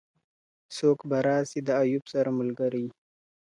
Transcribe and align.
څوك 0.75 0.99
به 1.09 1.17
راسي 1.27 1.59
د 1.67 1.69
ايوب 1.83 2.03
سره 2.13 2.29
ملګري. 2.39 2.85